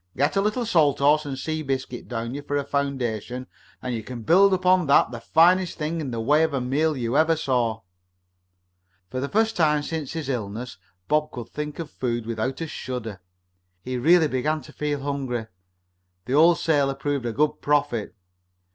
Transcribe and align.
"Get 0.17 0.35
a 0.35 0.41
little 0.41 0.65
salt 0.65 0.97
horse 0.97 1.27
and 1.27 1.37
sea 1.37 1.61
biscuit 1.61 2.07
down 2.07 2.41
for 2.41 2.57
a 2.57 2.63
foundation, 2.63 3.45
and 3.83 3.93
you 3.93 4.01
can 4.01 4.23
build 4.23 4.51
up 4.51 4.65
on 4.65 4.87
that 4.87 5.11
the 5.11 5.19
finest 5.21 5.77
thing 5.77 6.01
in 6.01 6.09
the 6.09 6.19
way 6.19 6.41
of 6.41 6.55
a 6.55 6.59
meal 6.59 6.97
you 6.97 7.15
ever 7.15 7.35
saw." 7.35 7.81
For 9.11 9.19
the 9.19 9.29
first 9.29 9.55
time 9.55 9.83
since 9.83 10.13
his 10.13 10.27
illness 10.27 10.79
Bob 11.07 11.31
could 11.31 11.49
think 11.49 11.77
of 11.77 11.91
food 11.91 12.25
without 12.25 12.61
a 12.61 12.67
shudder. 12.67 13.21
He 13.83 13.97
really 13.99 14.27
began 14.27 14.61
to 14.61 14.73
feel 14.73 15.01
hungry. 15.01 15.45
The 16.25 16.33
old 16.33 16.57
sailor 16.57 16.95
proved 16.95 17.27
a 17.27 17.31
good 17.31 17.61
prophet. 17.61 18.15